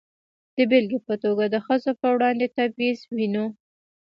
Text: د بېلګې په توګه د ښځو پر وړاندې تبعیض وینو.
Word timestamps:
د 0.55 0.57
بېلګې 0.69 0.99
په 1.07 1.13
توګه 1.23 1.43
د 1.53 1.55
ښځو 1.65 1.91
پر 2.01 2.11
وړاندې 2.15 2.45
تبعیض 2.57 2.99
وینو. 3.15 3.45